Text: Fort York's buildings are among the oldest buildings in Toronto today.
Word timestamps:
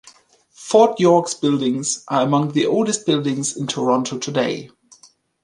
Fort 0.55 0.99
York's 0.99 1.35
buildings 1.35 2.03
are 2.07 2.23
among 2.23 2.53
the 2.53 2.65
oldest 2.65 3.05
buildings 3.05 3.55
in 3.55 3.67
Toronto 3.67 4.17
today. 4.17 4.71